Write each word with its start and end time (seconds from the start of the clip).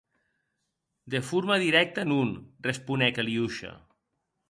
De 1.15 1.21
forma 1.27 1.59
dirècta, 1.65 2.07
non, 2.15 2.35
responec 2.71 3.25
Aliosha. 3.25 3.79